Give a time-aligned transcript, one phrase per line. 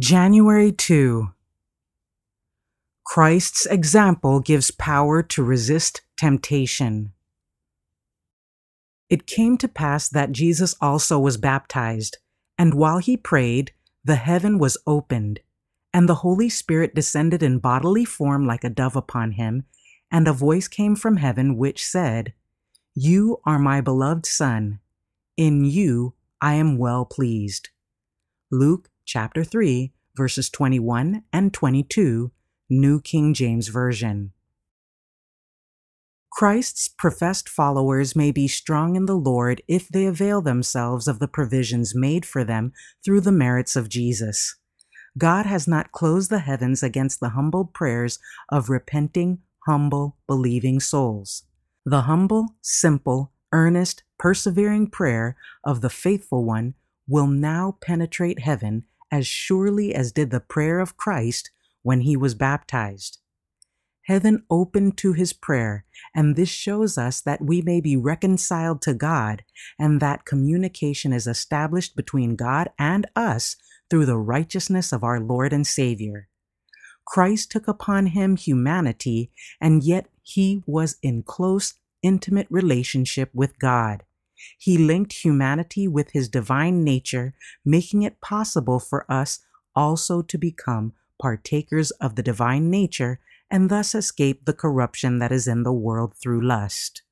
[0.00, 1.30] January 2
[3.04, 7.12] Christ's example gives power to resist temptation.
[9.10, 12.16] It came to pass that Jesus also was baptized,
[12.56, 15.40] and while he prayed, the heaven was opened,
[15.92, 19.64] and the Holy Spirit descended in bodily form like a dove upon him,
[20.10, 22.32] and a voice came from heaven which said,
[22.94, 24.80] You are my beloved Son,
[25.36, 27.68] in you I am well pleased.
[28.50, 32.30] Luke chapter 3, verses 21 and 22,
[32.70, 34.30] New King James Version.
[36.30, 41.26] Christ's professed followers may be strong in the Lord if they avail themselves of the
[41.26, 42.72] provisions made for them
[43.04, 44.54] through the merits of Jesus.
[45.18, 51.42] God has not closed the heavens against the humble prayers of repenting, humble, believing souls.
[51.84, 56.74] The humble, simple, earnest, persevering prayer of the faithful one
[57.08, 61.50] will now penetrate heaven as surely as did the prayer of Christ
[61.82, 63.18] when he was baptized.
[64.02, 68.94] Heaven opened to his prayer, and this shows us that we may be reconciled to
[68.94, 69.44] God
[69.78, 73.56] and that communication is established between God and us
[73.88, 76.28] through the righteousness of our Lord and Savior.
[77.04, 79.30] Christ took upon him humanity,
[79.60, 84.04] and yet he was in close, intimate relationship with God.
[84.58, 89.40] He linked humanity with his divine nature, making it possible for us
[89.74, 95.46] also to become partakers of the divine nature and thus escape the corruption that is
[95.46, 97.02] in the world through lust.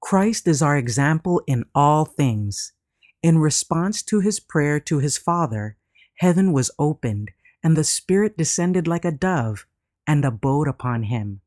[0.00, 2.72] Christ is our example in all things.
[3.22, 5.76] In response to his prayer to his Father,
[6.16, 9.66] heaven was opened, and the Spirit descended like a dove
[10.06, 11.42] and abode upon him.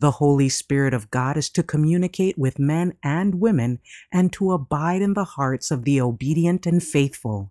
[0.00, 3.80] The Holy Spirit of God is to communicate with men and women
[4.12, 7.50] and to abide in the hearts of the obedient and faithful.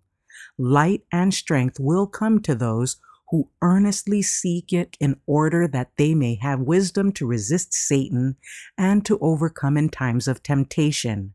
[0.57, 2.97] Light and strength will come to those
[3.31, 8.37] who earnestly seek it in order that they may have wisdom to resist Satan
[8.77, 11.33] and to overcome in times of temptation.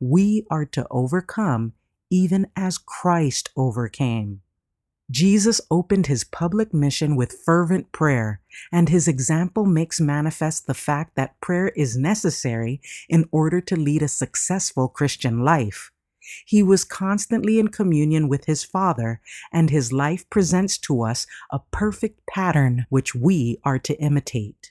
[0.00, 1.74] We are to overcome
[2.10, 4.40] even as Christ overcame.
[5.10, 8.40] Jesus opened his public mission with fervent prayer,
[8.70, 14.02] and his example makes manifest the fact that prayer is necessary in order to lead
[14.02, 15.90] a successful Christian life.
[16.46, 19.20] He was constantly in communion with his Father,
[19.52, 24.70] and his life presents to us a perfect pattern which we are to imitate.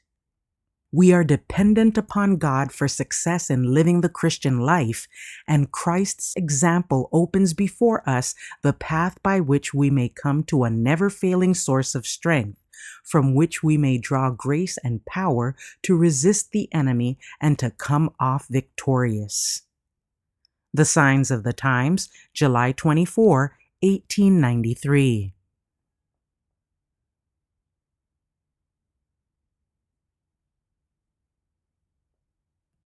[0.91, 5.07] We are dependent upon God for success in living the Christian life,
[5.47, 8.33] and Christ's example opens before us
[8.63, 12.57] the path by which we may come to a never failing source of strength,
[13.03, 18.09] from which we may draw grace and power to resist the enemy and to come
[18.19, 19.61] off victorious.
[20.73, 25.33] The Signs of the Times, July 24, 1893.